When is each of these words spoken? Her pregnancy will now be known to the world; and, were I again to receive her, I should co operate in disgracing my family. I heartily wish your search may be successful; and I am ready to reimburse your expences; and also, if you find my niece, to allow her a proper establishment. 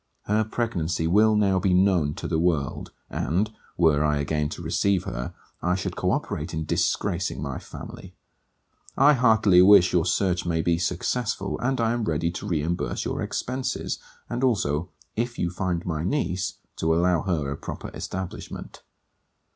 Her 0.23 0.43
pregnancy 0.43 1.05
will 1.05 1.35
now 1.35 1.59
be 1.59 1.75
known 1.75 2.15
to 2.15 2.27
the 2.27 2.39
world; 2.39 2.91
and, 3.11 3.51
were 3.77 4.03
I 4.03 4.17
again 4.17 4.49
to 4.49 4.63
receive 4.63 5.03
her, 5.03 5.35
I 5.61 5.75
should 5.75 5.95
co 5.95 6.09
operate 6.09 6.55
in 6.55 6.65
disgracing 6.65 7.39
my 7.39 7.59
family. 7.59 8.15
I 8.97 9.13
heartily 9.13 9.61
wish 9.61 9.93
your 9.93 10.07
search 10.07 10.43
may 10.43 10.63
be 10.63 10.79
successful; 10.79 11.59
and 11.59 11.79
I 11.79 11.91
am 11.93 12.05
ready 12.05 12.31
to 12.31 12.47
reimburse 12.47 13.05
your 13.05 13.21
expences; 13.21 13.99
and 14.27 14.43
also, 14.43 14.89
if 15.15 15.37
you 15.37 15.51
find 15.51 15.85
my 15.85 16.03
niece, 16.03 16.55
to 16.77 16.95
allow 16.95 17.21
her 17.21 17.51
a 17.51 17.55
proper 17.55 17.89
establishment. 17.89 18.81